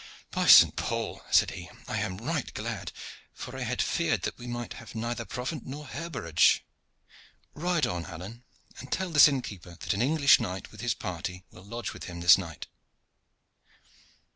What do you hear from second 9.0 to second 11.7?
this inn keeper that an English knight with his party will